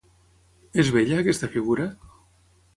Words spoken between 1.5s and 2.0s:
figura?